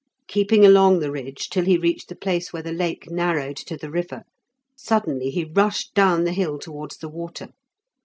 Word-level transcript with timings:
Keeping 0.27 0.65
along 0.65 0.97
the 0.97 1.11
ridge 1.11 1.47
till 1.47 1.65
he 1.65 1.77
reached 1.77 2.09
the 2.09 2.15
place 2.15 2.51
where 2.51 2.63
the 2.63 2.71
lake 2.71 3.11
narrowed 3.11 3.55
to 3.57 3.77
the 3.77 3.91
river, 3.91 4.23
suddenly 4.75 5.29
he 5.29 5.45
rushed 5.45 5.93
down 5.93 6.23
the 6.23 6.33
hill 6.33 6.57
towards 6.57 6.97
the 6.97 7.07
water. 7.07 7.49